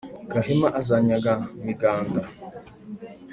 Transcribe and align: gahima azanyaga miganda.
gahima 0.31 0.67
azanyaga 0.79 1.33
miganda. 1.65 2.21